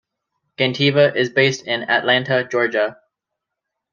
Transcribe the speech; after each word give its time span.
Gentiva 0.57 1.15
is 1.15 1.29
based 1.29 1.67
in 1.67 1.83
Atlanta, 1.83 2.43
Georgia. 2.47 2.97